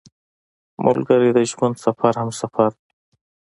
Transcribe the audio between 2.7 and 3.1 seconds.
وي